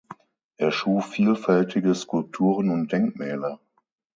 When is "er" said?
0.57-0.71